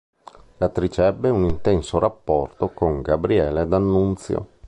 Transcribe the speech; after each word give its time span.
L'attrice 0.57 1.05
ebbe 1.05 1.29
un 1.29 1.43
intenso 1.43 1.99
rapporto 1.99 2.69
con 2.69 3.01
Gabriele 3.03 3.67
D'Annunzio. 3.67 4.47